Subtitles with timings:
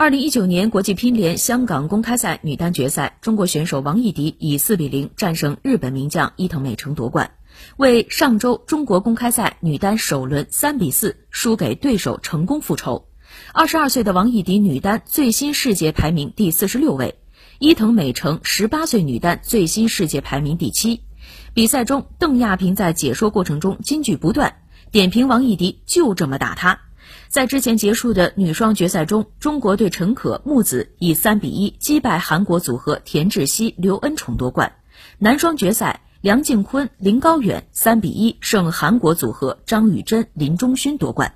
[0.00, 7.32] 二零一九年国际乒联香港公开赛女单决赛，中国选手王艺迪以四比零战胜日本名将伊藤美诚夺冠，
[7.76, 13.08] 为上周中国公开赛女单首轮三比四输给对手成功复仇。
[13.52, 17.18] 二十二岁的王艺迪女单最新世界排名第四十六位，
[17.58, 21.02] 伊藤美诚十八岁女单最新世界排名第七。
[21.52, 26.80] 比赛中，邓亚萍在解说过程中金句不断，点评王艺迪就这么打她。
[27.28, 34.72] 在之前结束的女双决赛中，中国队陈可、木子以三比一击败韩国组合田志希、刘恩宠夺冠。
[35.18, 41.34] 男双决赛，梁靖昆、林高远三比一胜韩国组合张宇臻、林中勋夺冠。